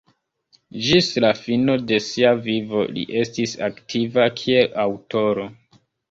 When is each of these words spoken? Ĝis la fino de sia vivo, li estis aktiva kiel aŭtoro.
Ĝis 0.83 1.09
la 1.25 1.29
fino 1.41 1.73
de 1.91 1.99
sia 2.05 2.31
vivo, 2.47 2.81
li 2.95 3.03
estis 3.19 3.53
aktiva 3.67 4.25
kiel 4.39 4.73
aŭtoro. 4.85 5.45